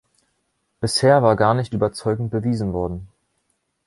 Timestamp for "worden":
2.73-3.07